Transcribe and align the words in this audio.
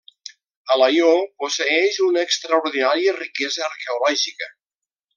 Alaior 0.75 1.19
posseeix 1.43 1.99
una 2.07 2.25
extraordinària 2.31 3.15
riquesa 3.23 3.67
arqueològica. 3.71 4.53